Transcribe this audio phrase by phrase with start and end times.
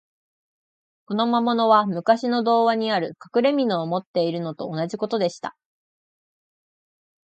[1.05, 5.55] この魔物は、むかしの童話にある、かくれみのを持っているのと同じことでした。